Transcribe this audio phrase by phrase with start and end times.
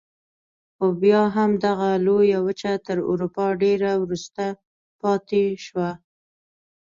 [0.75, 4.43] خو بیا هم دغه لویه وچه تر اروپا ډېره وروسته
[5.01, 5.89] پاتې شوه.